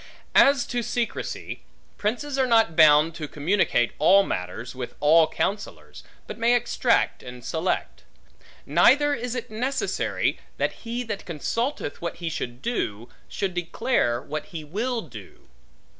As 0.33 0.65
to 0.65 0.81
secrecy; 0.81 1.61
princes 1.99 2.35
are 2.39 2.47
not 2.47 2.75
bound 2.75 3.13
to 3.13 3.27
communicate 3.27 3.91
all 3.99 4.23
matters, 4.23 4.73
with 4.73 4.95
all 4.99 5.27
counsellors; 5.27 6.03
but 6.25 6.39
may 6.39 6.55
extract 6.55 7.21
and 7.21 7.45
select. 7.45 8.01
Neither 8.65 9.13
is 9.13 9.35
it 9.35 9.51
necessary, 9.51 10.39
that 10.57 10.73
he 10.89 11.03
that 11.03 11.25
consulteth 11.27 12.01
what 12.01 12.15
he 12.15 12.29
should 12.31 12.63
do, 12.63 13.09
should 13.29 13.53
declare 13.53 14.19
what 14.19 14.45
he 14.45 14.63
will 14.63 15.01
do. 15.01 15.47